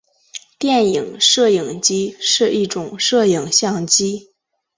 [0.57, 4.31] 电影摄影机是一种摄影相机。